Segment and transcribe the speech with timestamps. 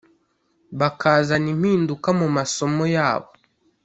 [0.79, 3.29] bakazana impinduka mu masomo yabo